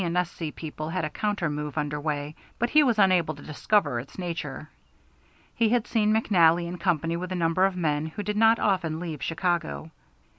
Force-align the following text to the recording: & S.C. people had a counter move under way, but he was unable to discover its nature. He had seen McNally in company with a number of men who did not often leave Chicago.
& 0.01 0.01
S.C. 0.01 0.49
people 0.53 0.89
had 0.89 1.05
a 1.05 1.11
counter 1.11 1.47
move 1.47 1.77
under 1.77 1.99
way, 1.99 2.33
but 2.57 2.71
he 2.71 2.81
was 2.81 2.97
unable 2.97 3.35
to 3.35 3.43
discover 3.43 3.99
its 3.99 4.17
nature. 4.17 4.67
He 5.53 5.69
had 5.69 5.85
seen 5.85 6.11
McNally 6.11 6.65
in 6.65 6.79
company 6.79 7.15
with 7.15 7.31
a 7.31 7.35
number 7.35 7.65
of 7.67 7.75
men 7.77 8.07
who 8.07 8.23
did 8.23 8.35
not 8.35 8.57
often 8.57 8.99
leave 8.99 9.21
Chicago. 9.21 9.91